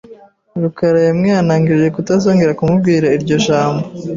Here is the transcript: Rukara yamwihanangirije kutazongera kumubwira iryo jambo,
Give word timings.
Rukara 0.61 0.99
yamwihanangirije 1.07 1.89
kutazongera 1.95 2.55
kumubwira 2.59 3.05
iryo 3.17 3.35
jambo, 3.45 3.83